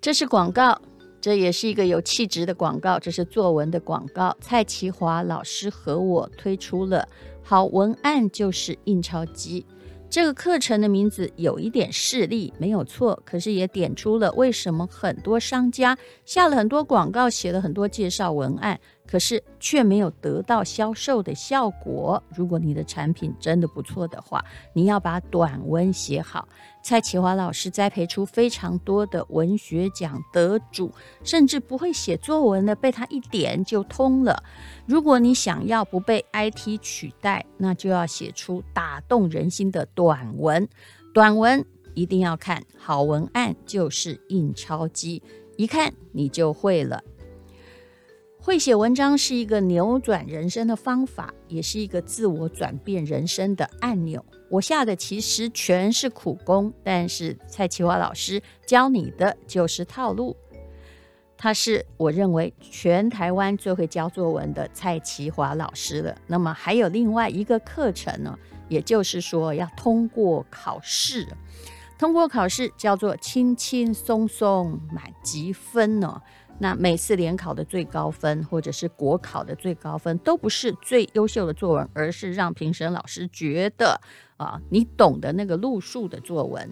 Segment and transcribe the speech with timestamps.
[0.00, 0.80] 这是广告，
[1.20, 2.98] 这也是一个有气质的广告。
[2.98, 4.34] 这是作文的广告。
[4.40, 7.06] 蔡其华老师和我推出了
[7.44, 9.66] “好文案就是印钞机”
[10.08, 13.22] 这个课程的名字有一点势利，没有错。
[13.26, 18.80] 可是也点出了为什么很多商家下了很多广告，写了很多介绍文案。
[19.10, 22.22] 可是却没有得到销售的效果。
[22.28, 26.48] 如果你的产品真的不错的话，你要把短文写好。
[26.82, 30.92] 蔡其华老师栽培出非常多的文学奖得主，
[31.24, 34.42] 甚至不会写作文的被他一点就通了。
[34.86, 40.68] 如果你想要不被 IT 取代，那就要写出打动人心的短文。
[41.12, 41.64] 短文
[41.94, 45.20] 一定要看，好文案就是印钞机，
[45.56, 47.02] 一看你就会了。
[48.42, 54.24] 会写文章是一个扭转人生的方法，也是一个自我转变人生的按钮。
[54.48, 60.34] 我下的其实全是苦功，但是蔡其华老师教你的就是套路。
[61.36, 66.16] 他是我认为全台湾最会教作文的蔡其华老师了。
[66.26, 71.26] 那么还有另外一个课程呢，也就是说要通过考试，
[71.98, 76.20] 通过考试叫做轻轻松松满级分呢。
[76.62, 83.98] 那每次联考的最高分，或者是国考的最高分，都不是最优秀的作文，而是让评审老师觉得
[84.36, 86.70] 啊，你懂得那个路数的作文。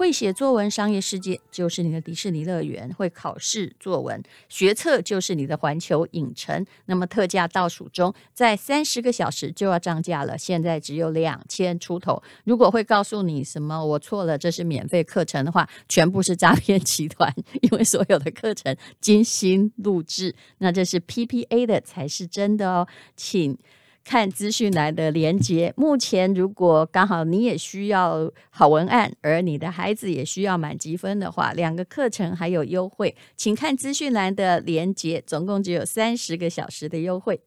[0.00, 6.64] 会写作文，商业世界就是你的迪士尼乐园；会考试作文，学测就是你的环球影城。
[6.86, 12.22] 那么特价倒数中，在三十个小时就要涨价了，现在只有两千出头。
[12.44, 23.58] 如果会告诉你什么我错了，这是免费课程的话，全部是诈骗集团，因为所有的课程精心录制，那这是 PPA 的才是真的哦，请。
[24.04, 25.72] 看资讯栏的连接。
[25.76, 35.22] 目前，如果刚好你也需要好文案，而你的孩子也需要满积分的话，两个课程还有优惠，请看资讯栏的连接。
[35.26, 37.40] 总共只有三十个小时的优惠。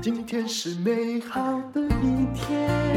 [0.00, 2.87] 今天是美好的一天。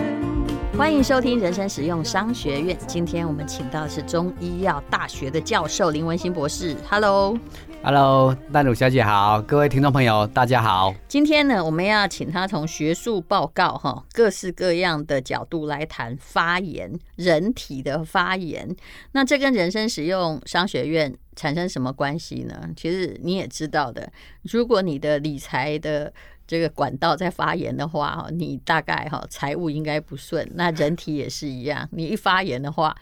[0.78, 2.76] 欢迎收听人生实用商学院。
[2.88, 6.76] 今天我们请到的是中医药大学的教授林文新博士。
[6.90, 10.96] Hello，Hello，淡如小姐好，各位听众朋友大家好。
[11.08, 18.76] 今天呢，我们要请他从学术报告哈，各式各样的角度来谈发炎，人体的发炎。
[19.12, 22.70] 那这跟人生实用商学院产生什么关系呢？
[22.76, 24.12] 其实你也知道的，
[24.44, 26.12] 如果你的理财的
[26.52, 30.46] 这个管道在发炎的话，哈，你大概哈财务应该不顺。
[30.54, 32.94] 那人体也是一样，你一发炎的话，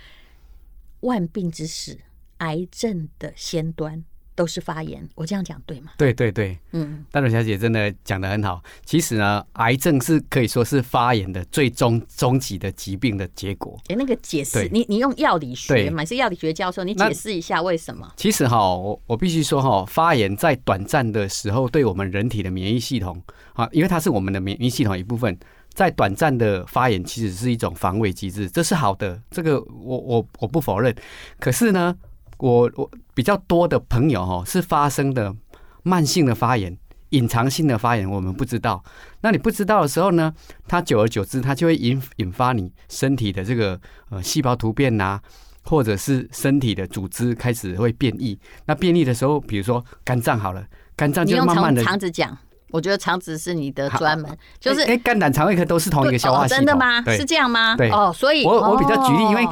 [1.00, 1.98] 万病之始，
[2.38, 4.06] 癌症的先端。
[4.40, 5.92] 都是发炎，我这样讲对吗？
[5.98, 8.64] 对对对，嗯，淡如小姐真的讲的很好。
[8.86, 13.78] 其实呢，癌症是可以说是发炎的最终终极的疾病的结果。
[13.90, 18.10] 哎，那个解释，你你用药理学嘛，是药理学教授，你解释一下为什么？
[18.16, 23.22] 其实哈，我我必须说哈，发炎在短暂的时候，对我们人体的免疫系统
[23.56, 25.38] 啊，因为它是我们的免疫系统一部分，
[25.74, 30.96] 在短暂的发炎其实是一种防卫机制，这是好的，这个我我我不否认。
[31.42, 31.94] 可是呢，
[32.40, 35.36] 我我比较多的朋友哈，是发生的
[35.84, 36.78] 慢性的发炎、
[37.10, 38.82] 隐藏性的发炎，我们不知道。
[39.22, 40.34] 那你不知道的时候呢，
[40.68, 43.80] 它久而久之，它就会引引发你身体的这个
[44.10, 45.20] 呃细胞突变呐，
[45.64, 48.40] 或者是身体的组织开始会变异。
[48.66, 51.84] 那变异的时候，比如说肝脏好了，肝脏就慢慢的。
[51.84, 52.38] 肠子讲，
[52.72, 57.04] 我觉得肠子是你的专门，就是哎，肝胆肠胃科都是同一个消化系统，真的吗？
[57.18, 57.76] 是这样吗？
[57.76, 59.46] 对哦，所以我我比较举例，因为。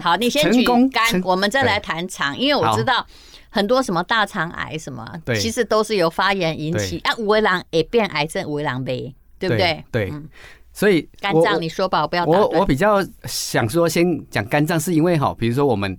[0.00, 3.06] 好，你先举肝，我们再来谈肠，因为我知道
[3.50, 5.06] 很多什么大肠癌什么，
[5.40, 6.98] 其实都是由发炎引起。
[7.00, 9.84] 啊，五维郎也变癌症，五维郎呗，对不对？
[9.90, 10.12] 对，
[10.72, 12.24] 所以肝脏你说吧，我不要。
[12.24, 15.98] 我我比较想说，先讲肝脏，是因为哈，比如说我们。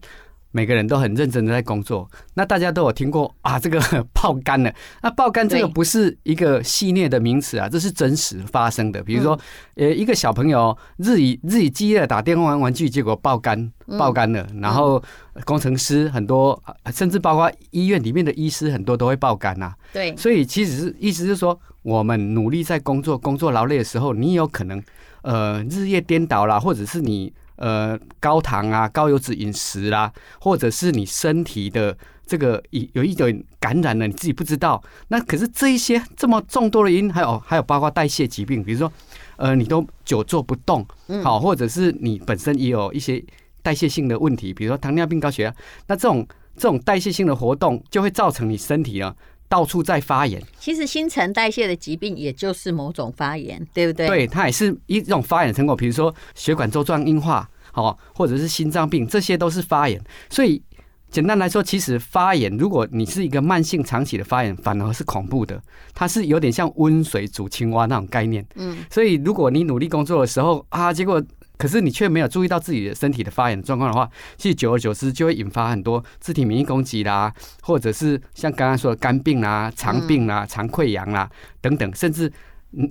[0.52, 3.80] 每个人都很认真的在工作，那大家都有听过啊，这个
[4.14, 4.74] 爆肝了。
[5.04, 9.04] 那爆肝这个不是一个系列的名词啊，这是真实发生的。
[9.04, 9.40] 比如说，
[9.76, 14.48] 呃，一个小朋友日以日以继夜的打电话玩玩具，结果爆肝，爆肝了。
[14.60, 15.02] 然后
[15.46, 16.60] 工程师很多，
[16.92, 19.72] 甚至包括医院里面的医师很多都会爆肝呐。
[19.94, 24.82] 对，所以其实是意思是说，我们努力在工作，工作劳累的时候，你有可能
[25.22, 27.32] 呃日夜颠倒啦，或者是你。
[27.60, 30.10] 呃，高糖啊，高油脂饮食啦，
[30.40, 31.96] 或者是你身体的
[32.26, 34.82] 这个有有一点感染了，你自己不知道。
[35.10, 38.90] 那可是这一些这么众多的因，还有还有包括代谢疾病，比如说，
[39.36, 40.88] 呃，你都久坐不动，
[41.22, 43.22] 好，或者是你本身也有一些
[43.62, 45.54] 代谢性的问题，比如说糖尿病、高血压。
[45.88, 46.26] 那这种
[46.56, 49.14] 这种代谢性的活动，就会造成你身体啊
[49.50, 50.42] 到处在发炎。
[50.60, 54.08] 其实新陈代谢的疾病也就是某种发炎，对不对？
[54.08, 55.76] 对，它也是一种发炎的成果。
[55.76, 60.00] 比如说血管周状硬化，好，或者是心脏病，这些都是发炎。
[60.30, 60.62] 所以
[61.10, 65.62] 简单来说，其实发炎，如果你是一个慢性长期的发炎，反而是恐怖的。
[65.94, 68.46] 它是有点像温水煮青蛙那种概念。
[68.56, 71.22] 嗯，所以如果你努力工作的时候啊，结果。
[71.60, 81.30] 可是你却没有注意到自己的身体的发炎状况的话，其实久而久之就会引发很多自体免疫攻击啦，或者是像刚刚说的肝病啦、肠病啦、肠溃疡啦
[81.60, 82.32] 等等，甚至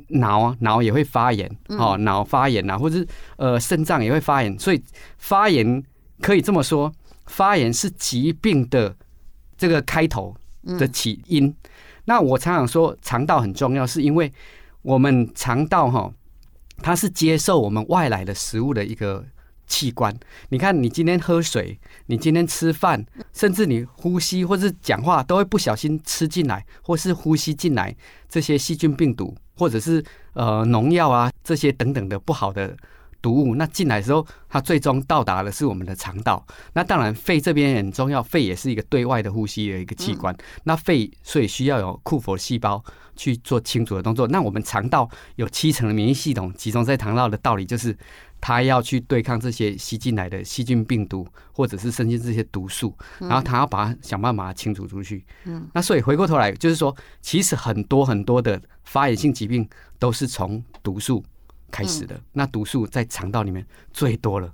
[0.09, 4.59] 脑脑也会发炎哦，脑发炎啦，或者是呃肾脏也会发炎。
[4.59, 4.85] 所以
[5.17, 5.83] 发炎
[6.21, 6.93] 可以这么说，
[7.25, 8.95] 发炎是疾病的
[9.57, 10.37] 这个开头
[10.79, 11.57] 的起因。
[12.05, 14.31] 那我常常说肠道很重要，是因为
[14.83, 16.13] 我们肠道哈。
[16.83, 19.25] 它是接受我们外来的食物的一个
[19.67, 20.17] 器官。
[20.49, 27.95] 你看，你今天喝水，你今天吃饭，甚至你呼吸或是讲话，都会不小心吃进来，或是呼吸进来
[28.29, 30.03] 这些细菌、病毒，或者是
[30.33, 32.77] 呃农药啊这些等等的不好的
[33.21, 33.55] 毒物。
[33.55, 36.45] 那进来的时候，它最终到达的是我们的肠道。
[36.73, 40.37] 那当然，肺这边很重要，肺也是一个对外的呼吸的一个器官。
[40.65, 42.83] 那肺所以需要有库佛细胞。
[43.19, 44.29] 去做清除的动作。
[44.29, 47.93] 那我们肠道有七成的免疫系统集中在肠道的道理，就是
[48.41, 55.25] 它要去对抗这些吸进来的细菌、病毒，或者是甚至这些毒素，然后它要把它想办法把它清除出去。
[55.47, 59.69] 嗯，那所以回过头来就是说，其实很多很多的发炎性疾病
[59.99, 61.25] 都是从毒素
[61.71, 62.19] 开始的。
[62.33, 64.51] 那毒素在肠道里面最多了，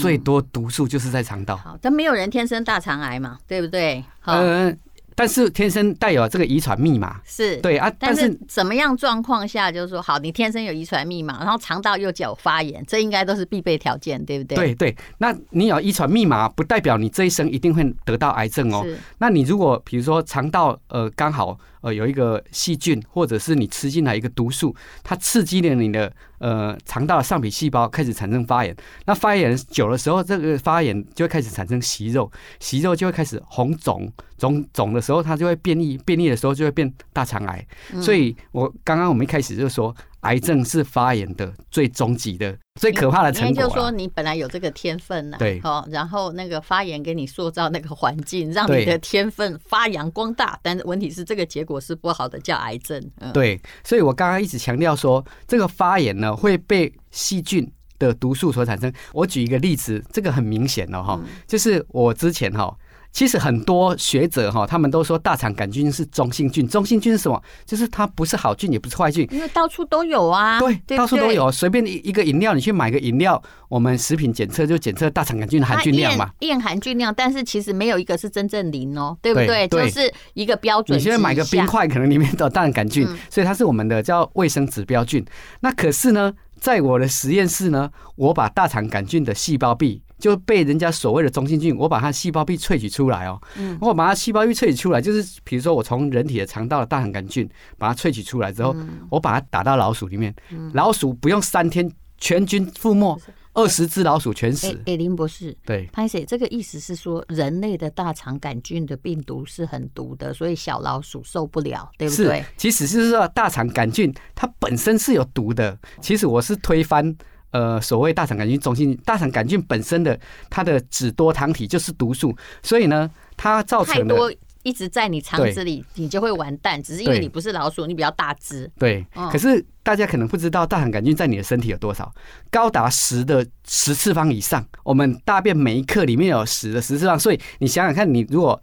[0.00, 1.56] 最多毒素就是在肠道。
[1.56, 4.04] 好，但没有人天生大肠癌嘛，对不对？
[4.24, 4.78] 嗯。
[5.16, 14.56] 但是天生带有这个遗传密码是对啊，但是怎么样状况下就是说好，你天生有遗传密码，然后肠道又有发炎，这应该都是必备条件，对不对？
[14.56, 18.84] 对对，那你有遗传密码，不代表你这一生一定会得到癌症哦。
[19.18, 34.10] 那你如果比如说肠道呃刚好呃有一个细菌，或者是你吃进来一个毒素，它刺激了你的呃肠道的上皮细胞开始产生发炎，那发炎久的时候，这个发炎就会开始产生息肉，息肉就会开始红肿。
[34.36, 37.64] 肿肿的时候，它就会变异；变异的时候，就会变大肠癌。
[38.02, 43.62] 所以，我刚刚我们一开始就说，癌症是发炎的最终极的、最可怕的成果。
[43.62, 50.58] 就是说，你本来有这个天分呐，对，好，然后那个发炎给你塑造那个环境，让你的天分发扬光大。
[50.62, 53.02] 但问题是，这个结果是不好的，叫癌症。
[53.32, 58.92] 对，所以我刚刚一直强调说，这个发炎呢会被细菌的毒素所产生。
[59.12, 62.76] 我举一个例子，这个很明显了哈，就是我之前哈。
[63.14, 66.66] 其实很多学者哈，他们都说大肠杆菌是中性菌。
[66.66, 67.40] 中性菌是什么？
[67.64, 69.24] 就是它不是好菌，也不是坏菌。
[69.30, 70.58] 因为到处都有啊。
[70.58, 71.50] 对，到处都有。
[71.52, 76.28] 随便一一个饮料，你去买个饮料，我们食品检测就检测大肠杆菌的含菌量嘛。
[76.40, 79.68] 验含菌量，但是其实没有一个是真正零哦，对不对？
[79.68, 80.98] 就是一个标准。
[80.98, 85.24] 你现在买个冰块，可能里面都有大肠杆菌，所以它是我们的叫卫生指标菌。
[85.60, 90.02] 那可是呢，在我的实验室呢，我把大肠杆菌的细胞壁。
[90.24, 93.38] 就被人家所谓的中性菌，我把它细胞壁萃取出来哦。
[93.58, 98.74] 嗯，我把它细胞壁萃取出来，就是比如说我从人体的肠道的大肠杆菌把它萃取出来之后，
[99.10, 100.34] 我把它打到老鼠里面，
[100.72, 103.20] 老鼠不用三天全军覆没，
[103.52, 104.68] 二十只老鼠全死。
[104.86, 112.42] 哎，林博士，对，潘 Sir，这个意思是说人类的大肠杆菌的病毒是很毒的，所以小老鼠受不了，对不对？
[112.56, 115.78] 其实是说大肠杆菌它本身是有毒的。
[116.00, 117.14] 其实我是推翻。
[117.54, 120.18] 呃，所谓大肠杆菌中性，大肠杆菌本身的
[120.50, 124.32] 它的脂多糖体就是毒素，所以呢，它造成的太多
[124.64, 126.82] 一直在你肠子里，你就会完蛋。
[126.82, 128.68] 只是因为你不是老鼠，你比较大只。
[128.76, 132.12] 对，可是大家可能不知道，大肠杆菌在你的身体有多少，
[132.50, 134.66] 高达十的十次方以上。
[134.82, 138.60] 我们大便每一克里面有十的十次方，所以你想想看，你如果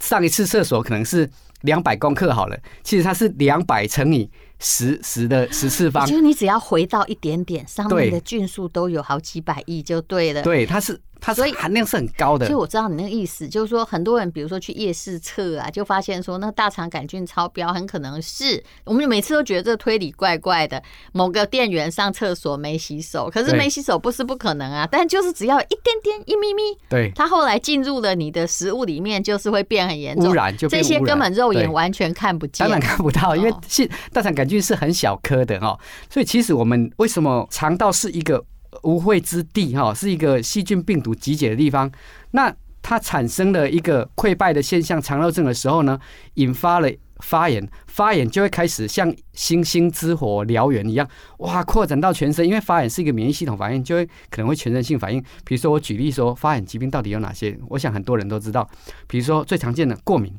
[0.00, 1.30] 上一次厕所可能是
[1.60, 4.28] 两百公克好了，其实它是两百乘以。
[4.60, 10.42] 十十的十次方，就是你只要回到一点点，上面的菌数都有好几百亿就对了。
[10.42, 11.00] 对，它是。
[11.20, 20.82] 它所以含量是很高的，其实我知道你那个意思，就是说很多人，比如说去夜市测啊，就发现说那大肠杆菌超标，很可能是我们每次都觉得这个推理怪怪的。
[21.12, 38.44] 某个店员上厕所没洗手，可是没洗手不是不可能啊，但就是只要一点点一咪咪，对，它后来进入了你的食物里面，就是会变很严重，污染就这些根本肉眼完全看不见，当然看不到，因为是大肠杆菌是很小颗的哦，所以其实我们为什么肠道是一个。
[38.82, 41.90] 无秽之地哈，是一个细菌病毒集结的地方。
[42.32, 45.98] 那它产生了一个溃败的现象，肠漏症的时候呢，
[46.34, 51.06] 引发了发炎，发炎就会开始像星星之火燎原一样，
[51.38, 52.46] 哇，扩展到全身。
[52.46, 55.22] 因为发炎是一个免疫系统反应，就会可能会全身性反应。
[55.44, 57.58] 比如说，我举例说，发炎疾病到底有哪些？
[57.68, 58.68] 我想很多人都知道，
[59.06, 60.32] 比如说最常见的过敏，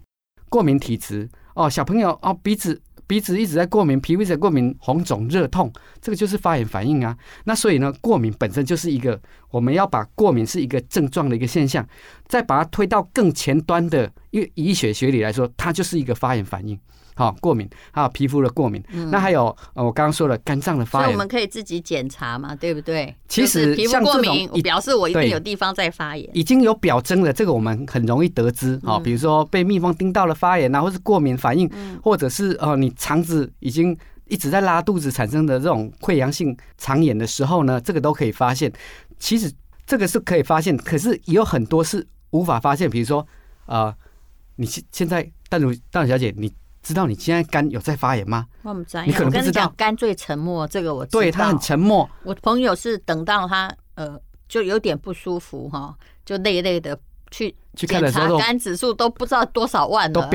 [0.50, 2.82] 过敏体质哦，小朋友哦鼻子。
[3.12, 5.70] 鼻子一直在过敏，皮肤在过敏，红肿热痛，
[6.02, 7.14] 这个就是发炎反应啊。
[7.44, 11.86] 那所以呢，过敏本身就是一个，我们要把过敏是一个症状的一个现象，
[12.30, 16.80] 再把它推到更前端的，因为医学学理来说，它就是一个发炎反应。
[17.14, 23.14] 好，过敏还有皮肤的过敏，嗯、那还有呃，我刚刚说了肝脏的发炎，所以我们可以自己检查嘛，对不对？
[23.28, 28.80] 其实皮肤过敏表示我一定有地方在发炎，已经有表征了，这个我们很容易得知。
[28.84, 33.96] 好，比如说被蜜蜂叮到了发炎啊，或是过敏反应，嗯、或者是哦、呃，你肠子已经
[34.28, 38.72] 一直在拉肚子产生的这种溃疡性肠炎的时候呢，这个都可以发现。
[39.20, 39.52] 其实
[39.86, 43.20] 这个是可以发现，可是也有很多是无法发现，比如说
[43.66, 43.96] 啊、呃，
[44.56, 46.52] 你现现在但如淡如小姐你。
[46.84, 48.46] 知道你现在肝有在发炎吗？
[48.64, 49.72] 我不知道，你可能不知道。
[49.78, 51.20] 肝最沉默，这个我知道。
[51.20, 52.10] 对，他很沉默。
[52.24, 54.20] 我朋友是等到他呃
[54.50, 55.96] 就有点不舒服哈，
[56.26, 56.98] 就累累的
[57.30, 60.30] 去去检查肝指数都不知道多少万了。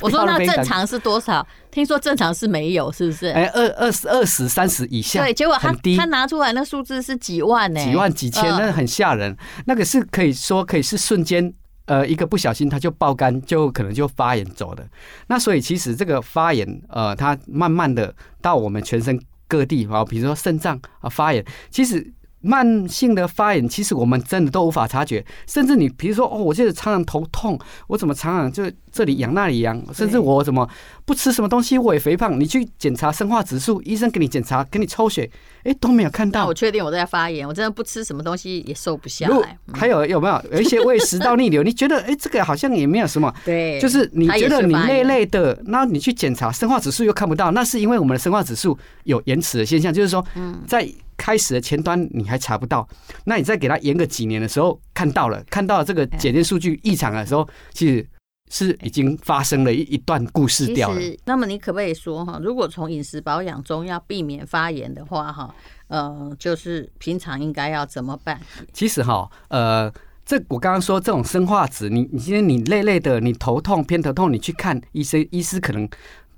[0.00, 1.46] 我说 那正常是多少？
[1.70, 3.26] 听说正常是没有，是不是？
[3.28, 5.22] 哎，二二十二十三十以下。
[5.22, 7.84] 对，结果他他拿出来那数字是几万呢？
[7.84, 9.36] 几万几千，那很吓人。
[9.66, 11.52] 那个是可以说可以是瞬间。
[11.92, 14.88] 呃，一个不小心它就爆肝，就可能就发炎走的。
[15.26, 22.12] 那所以其实这个发炎，呃，它慢慢的到我们全身各地啊，比如说肾脏啊发炎，其实。
[22.42, 25.24] 慢性的发炎，其实我们真的都无法察觉。
[25.46, 30.68] 甚至你比如说，哦，我就是常常头痛，我怎么常常就这里痒那里痒，甚至我怎么
[31.04, 32.38] 不吃什么东西我也肥胖。
[32.38, 35.30] 你去检查生化指数，医生给你检查，给你抽血，
[35.64, 36.46] 哎，都没有看到。
[36.46, 39.56] 我确定我在发炎，我真的不吃什么东西也瘦不下来。
[39.72, 41.62] 还有有没有有一些胃食道逆流？
[41.64, 43.32] 你觉得哎，这个好像也没有什么。
[43.44, 50.24] 对，就是你觉得你累累的，那你去检查生化指数又看不到，那是因为我们的生化指数有延迟的现象，就是说
[50.66, 50.86] 在。
[51.22, 52.84] 开始的前端你还查不到，
[53.26, 58.04] 那你再给他延个几年的时候看到了，看到了这个检验数据异常的时候，其实
[58.50, 61.00] 是已经发生了一一段故事掉了。
[61.24, 65.54] 那么你可不可以说哈，如果从饮食保养中要避免发炎的话哈，
[65.86, 68.40] 呃，就是平常应该要怎么办？
[68.72, 69.88] 其实哈，呃，
[70.26, 75.88] 这我刚刚说这种生化值，你你今天你累累的，你头痛偏头痛，你去看医生，医师可能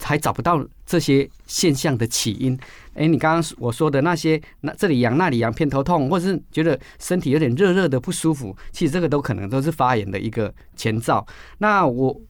[0.02, 2.58] 还找不到这些现象的起因。
[2.94, 11.26] 哎，你刚刚我说的那些，那这里痒那里痒，偏头痛，或者是觉得身体有点热热的不舒服，其实这个都可能都是发炎的一个前兆。
[11.58, 12.20] 那我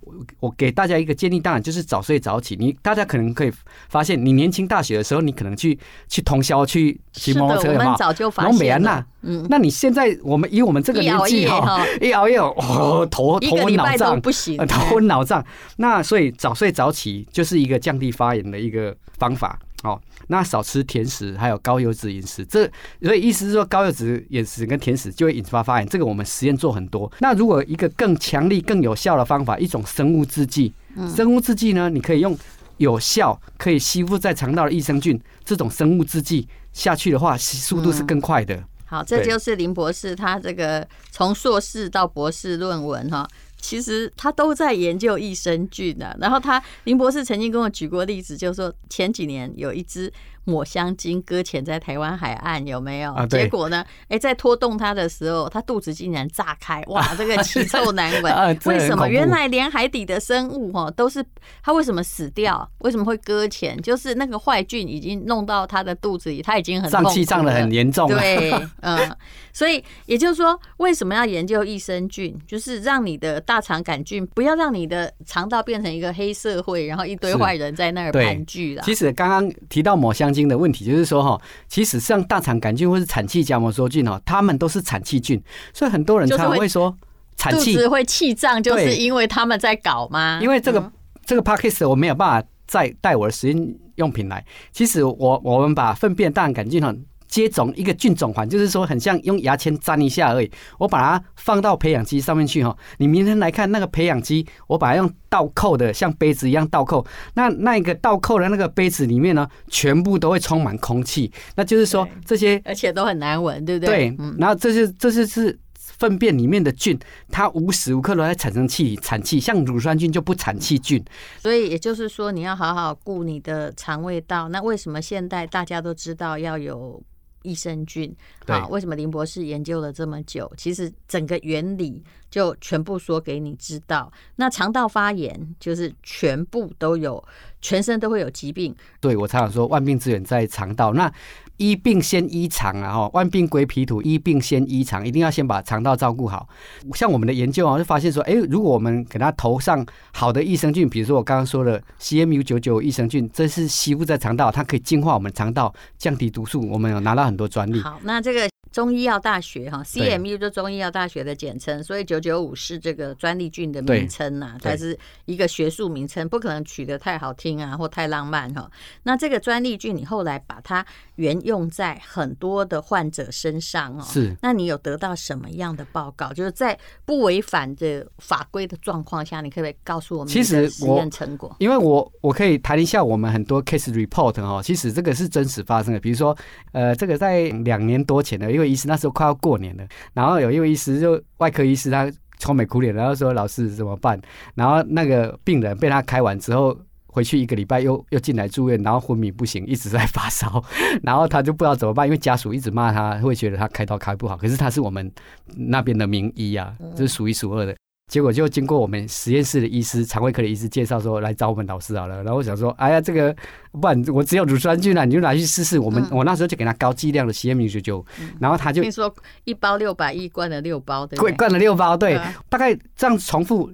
[0.40, 2.56] 我给大家一个建议，当然就是早睡早起。
[2.56, 3.52] 你大家可能可以
[3.88, 5.78] 发现，你年轻大学的时候，你可能去
[6.08, 7.96] 去通宵去骑摩托车嘛，
[8.36, 15.44] 然后美安娜，嗯，那你现在我们以我们这个年纪哈，一熬夜哦，头头昏脑胀不行，头昏脑胀。
[15.76, 19.58] 那所以早睡早起就是一个降低发炎的一个方法。
[19.84, 22.66] 哦，那少吃甜食，还有高油脂饮食，这
[23.02, 25.86] 所以意思是说高油脂饮食跟甜食就会引发发炎。
[25.86, 27.10] 这个我们实验做很多。
[27.20, 30.72] 那如果一个更强力、更有效的方法，一种生物制剂，
[31.14, 32.36] 生物制剂呢，你可以用
[32.78, 38.54] 有效可以吸附在肠道的益生菌这种生物制剂下去的话，速度是更快的。
[38.54, 43.28] 嗯、好，这就是林博士他这个从硕士到博士论文哈。
[43.64, 50.12] 其实他都在研究益生菌的，然后他林博士曾经跟我举过例子，就是说前几年有一只。
[50.44, 53.14] 抹香鲸搁浅在台湾海岸有没有？
[53.26, 53.84] 结果呢？
[54.08, 56.82] 哎，在拖动它的时候，它肚子竟然炸开！
[56.88, 58.58] 哇， 这个奇臭难闻。
[58.66, 59.08] 为什么？
[59.08, 61.24] 原来连海底的生物哈都是
[61.62, 62.70] 它为什么死掉？
[62.80, 63.80] 为什么会搁浅？
[63.80, 68.06] 就是那个坏菌已经弄到它的肚子里，它已经很胀气胀的很严重。
[68.10, 69.16] 对，嗯，
[69.52, 72.38] 所以也就是说，为什么要研究益生菌？
[72.46, 78.82] 就是让你的大肠杆菌不要让你的肠道变成一个黑社会，然后一堆坏人在那儿盘踞了。
[78.84, 80.33] 其实刚刚提到抹香。
[80.48, 85.40] 的问题就是说哈，其实像大肠杆菌或是产气荚膜梭菌哈，它们都是产气菌，
[85.72, 86.94] 所以很多人常常会说
[87.36, 90.40] 产气会气胀，就是因为他们在搞吗？
[90.42, 90.92] 因为这个
[91.24, 94.44] 这个 p a c k a g e 我没有办法再带我的实验用品来。
[94.72, 96.92] 其实我我们把粪便大肠杆菌哈。
[97.34, 100.48] 接种一个菌种环，就是说很像用牙签粘一下而已。
[100.78, 107.04] 我把它放到培养基上面去哈，你明天来看那个培养基，我把它用倒扣的，像杯子一样倒扣。
[107.34, 111.32] 那那个倒扣的那个杯子里面呢，全部都会充满空气。
[111.56, 114.10] 那就是说这些，而且都很难闻，对不对？
[114.10, 114.16] 对。
[114.38, 116.96] 然后这是这些是粪便里面的菌，
[117.32, 121.04] 它无时无刻都在产生气产气，像乳酸菌就不产气菌。
[121.40, 124.48] 所以也就是说，你要好好顾你的肠胃道。
[124.50, 127.02] 那为什么现在大家都知道要有？
[127.44, 128.12] 益生菌，
[128.46, 130.52] 啊，为什么林博士研究了这么久？
[130.56, 134.12] 其实整个原理就全部说给你知道。
[134.34, 137.22] 那肠道发炎就是全部都有，
[137.60, 138.74] 全身都会有疾病。
[138.98, 140.92] 对，我常常说万病之源在肠道。
[140.92, 141.12] 那
[141.56, 146.48] 医病先医肠啊，哈，万病归脾土，医病先医肠，一定要先把肠道照顾好。
[146.94, 156.68] 像我们的研究啊，就发现说，哎，如果我们给他投上好的益生菌，比如说我刚刚说的 CMU 九九益生菌，这是吸附在肠道，它可以净化我们肠道，降低毒素。
[156.68, 157.80] 我们有拿到很多专利。
[157.80, 158.53] 好，那这个。
[158.74, 168.68] 中医药大学哈，CMU 就中医药大学的简称，所以九九五是这个专利菌的名称呐，它是一个学术名称，不可能取得太好听啊或太浪漫哈。
[169.04, 174.34] 那这个专利菌，你后来把它原用在很多的患者身上哦，是。
[174.42, 176.32] 那你有得到什么样的报告？
[176.32, 181.54] 就是在不违反的法规的状况下，你可不可以告诉我们其实实验成果？
[181.60, 186.00] 因为我我可以谈一下我们很多 case report 哦，其实这个是真实发生的。
[186.00, 186.36] 比如说，
[186.72, 194.20] 呃，这个在两年多前的，因为医师那时候快要过年了，然后有一位医师就外科医师，他愁眉苦脸，然后说：“老师怎么办？”
[194.54, 200.62] 然后那个病人被他开完之后，回去一个礼拜又又进来住院，然后昏迷不醒，一直在发烧，
[201.02, 204.36] 然后他就不知道怎么办，因为家属一直骂他，会觉得他开刀开不好。
[204.36, 205.10] 可是他是我们
[205.56, 207.74] 那边的名医啊，这是数一数二的。
[208.06, 212.22] 结果就经过我们实验室的医师、肠胃科的医师介绍说，来找我们老师好了。
[212.22, 213.34] 然后我想说，哎呀，这个
[213.72, 215.78] 不然我只有乳酸菌了，你就拿去试试。
[215.78, 218.04] 我们、嗯、我那时候就给他高剂量的 CMU 九九，
[218.38, 219.12] 然后他就听说
[219.44, 223.70] 一包六百一灌了六包，对，灌了六包，对，大概这样重复。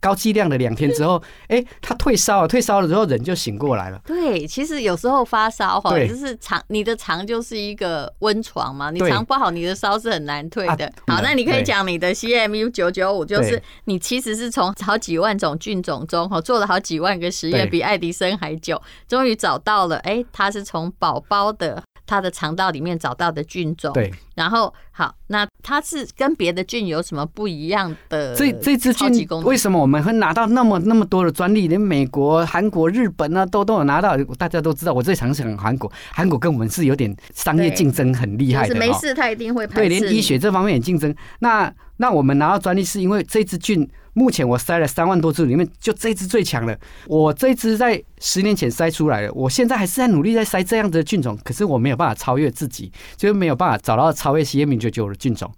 [0.00, 4.00] 高剂量的两天之后， 哎，他退烧了，退烧了之后人就醒过来了。
[4.06, 10.92] 对，其实有时候发烧哈，就是肠，你的肠就是一个温床嘛，你肠不好，你的烧是很难退的。
[11.06, 21.82] 好，那你可以讲你的 CMU 九九五，就是你其实是从好几万种菌种中哈做了好几万个实验，比爱迪生还久，终于找到了，哎，它是从宝宝的。
[22.06, 28.34] 它的肠道里面找到的菌种，对，然后好，那它是跟别的菌有什么不一样的？
[28.34, 31.66] 这这支菌为什么我们会拿到那么那么多的专利？
[31.68, 34.92] 连美国、韩国、日本啊都都有拿到，大家都知道。
[34.92, 41.14] 我最常想韩国，韩国跟我们是有点商业竞争很厉害的，就是没事他一定会对，连医学这方面也竞争。
[41.40, 43.88] 那那我们拿到专利是因为这支菌。
[44.16, 46.74] 目前我筛了三万多只，里面就这只最强了。
[47.06, 55.52] 我这只在十年前筛出来了，我现在还是在努力在筛这样子的菌种，可是我没有办法超越自己，就是没有办法找到超越 CMU99 的菌种。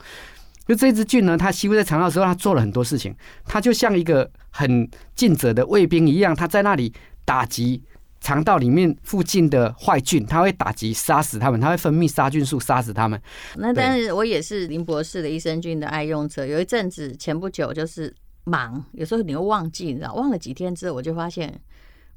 [0.66, 6.92] 就这只菌呢，它吸附在肠道的时候，它做了很多事情，它就像一个很尽责的卫兵一样，它在那里
[7.24, 7.80] 打击
[8.20, 13.22] 肠道里面附近的坏菌，它会打击杀死它们，它会分泌杀菌素杀死它们。
[13.54, 18.12] 那但是我也是林博士的益生菌的爱用者，有一阵子前不久就是。
[18.48, 21.60] 忙，有时候你又忘记，你知道，忘了几天之后，我就发现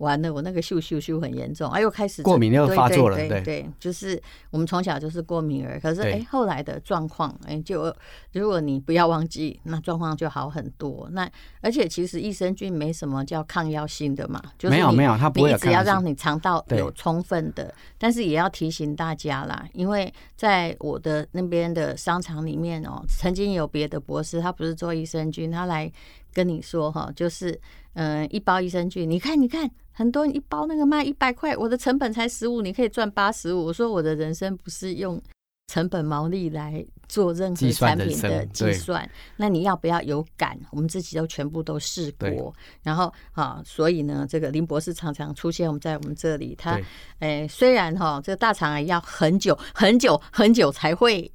[0.02, 7.96] 完了，我那个咻咻咻很严重，哎，又开始过敏又发作了，对对，对，就是我们从小就是过敏儿，可是哎，后来的状况，哎，就
[8.34, 11.08] 如果你不要忘记，那状况就好很多。
[11.12, 11.30] 那
[11.62, 25.92] 而且其实益生菌没什么叫抗药性的嘛，就是没有没有，它不会，只要让你肠道有充分的，但是也要提醒大家啦，因为在我的那边的商场里面哦，曾经有别的博士，他不是做益生菌，他来。
[26.34, 27.60] 跟你说哈，就是
[27.94, 33.66] 嗯，一包益生菌，你看，你看，很多一包那个卖一百块，我的成本才十五，你可以赚八十五。
[33.66, 35.22] 我说我的人生不是用
[35.68, 40.58] 成本毛利来做任何产品的计算，那你要不要有感？
[40.72, 46.80] 我们自己都全部都试过，然后啊，所以呢，这个林博士常常出现我们在我们这里，他
[47.20, 51.30] 哎，虽然哈，这个大肠癌要很久很久很久才会。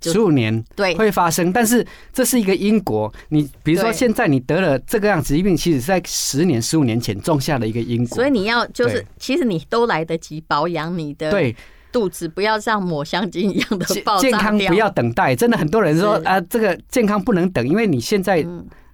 [0.00, 3.12] 十五年对会发生，但是这是一个因果。
[3.28, 8.16] 你比如说现在你得了这个样子疾病，其实是在十年、十五年前种下的一个因果。
[8.16, 11.54] 所以你要就是，其实你都来得及保养你的对
[11.90, 14.22] 肚子，不要像抹香鲸一样的爆炸。
[14.22, 18.46] 健康不要等待，真的很多人说啊，这个健康不能等，因为你现在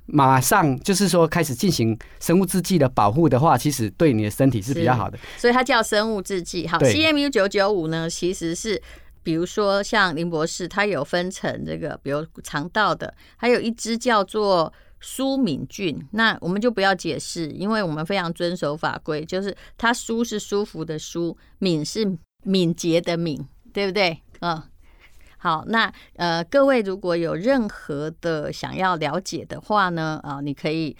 [0.06, 5.18] 马上就是说开始进行生物制剂的保护的话，其实对你的身体是比较好的。
[5.36, 6.66] 所以它叫生物制剂。
[6.66, 8.80] 好，CMU 九九五呢，其实是。
[9.22, 16.00] 比如说，像林博士，他有分成这个，比如肠道的，还有一支叫做舒敏菌。
[16.12, 24.20] 那我们就不要解释，因为我们非常遵守法规，就是它舒是舒服的舒，敏是敏捷的敏，对不对？
[24.40, 24.62] 嗯，
[25.38, 30.96] 好，那呃，各位如果有任何的想要了解的话呢，啊，你可以。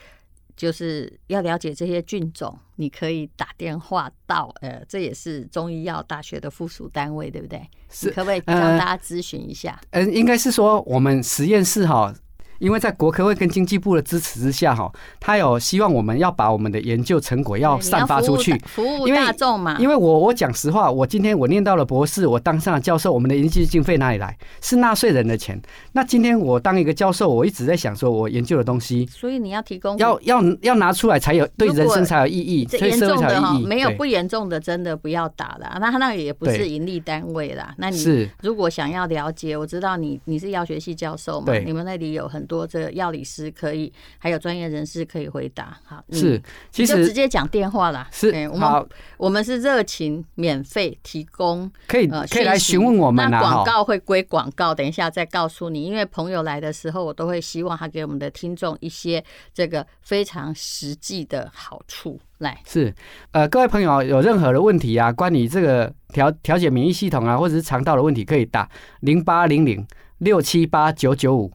[0.57, 7.61] 就是要了解这些菌种，你可以打电话到呃，这也是中医药大学的附属单位，对不对？
[7.91, 9.81] 是，可不可以让大家咨询一下？
[9.91, 12.15] 嗯、呃，应该是说我们实验室哈，
[12.63, 19.77] 因为在国科会跟经济部的支持之下，哈，他有希望我们要把我们的研究成果要散发出去，服务大众嘛。
[19.81, 24.39] 因为我我讲实话，我今天我念到了博士，我当上了教授，我们的研究经费哪里来？
[24.61, 25.61] 是纳税人的钱。
[25.91, 33.67] 那今天我当一个教授，我一直在想说，我研究的东西， 所以你要提供，要要要拿出来才有对人生才有意义，对社会才有意义。
[33.67, 35.79] 没有不严重的，真的不要打了。
[35.81, 37.75] 那他那个也不是盈利单位啦。
[37.79, 45.79] 那你如果想要了解，我知道你你是药学系教授嘛，你们那里有很多这个药理师可以，还有专业人士可以回答。
[45.85, 48.09] 好，是，其实就直接讲电话啦。
[48.13, 53.31] 是，我们我们是热情免费提供，可以可以来询问我们。
[53.31, 55.85] 那广告会归广告，等一下再告诉你。
[55.85, 62.21] 因为朋友来的时候，我都会希望他给我们的听众一些这个非常实际的好处。
[62.39, 62.93] 来，是，
[63.31, 69.87] 呃，各位朋友有任何的问题啊，关于这个调调节免疫系统啊，或者是肠道的问题，可以打零八零零
[70.19, 71.53] 六七八九九五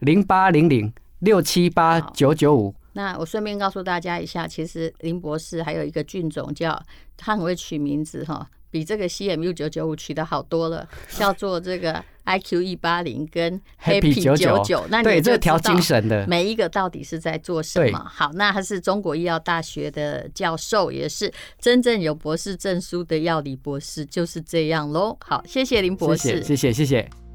[0.00, 2.74] 零八零零六七八九九五。
[2.92, 6.82] 那我顺便告诉大家一下，其实林博士还有一个菌种叫，
[7.16, 8.48] 他很会取名字哈。
[8.68, 14.84] 比这个 CMU 九九五取的好多了， 叫做这个 IQ 一八零跟 Happy 九九。
[14.90, 17.98] 那你这调精神的每一个到底是在做什么？
[17.98, 25.16] 好，那他是中国医药大学的教授，也是真正有博士证书的药理博士，就是这样喽。
[25.20, 26.72] 好，谢谢林博士，谢谢谢谢。
[26.72, 27.25] 谢谢